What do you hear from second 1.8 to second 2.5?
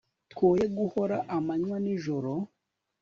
n,ijoro